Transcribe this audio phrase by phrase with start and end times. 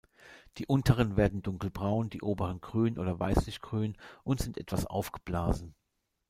[0.57, 5.75] Die unteren werden dunkelbraun, die oberen grün oder weißlich-grün und sind etwas aufgeblasen.